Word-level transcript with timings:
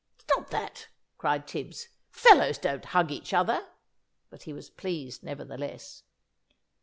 "Stop 0.17 0.49
that!" 0.49 0.87
cried 1.19 1.45
Tibbs. 1.47 1.89
"Fellows 2.09 2.57
don't 2.57 2.85
hug 2.85 3.11
each 3.11 3.35
other," 3.35 3.67
but 4.31 4.41
he 4.41 4.51
was 4.51 4.67
pleased 4.71 5.21
nevertheless. 5.21 6.01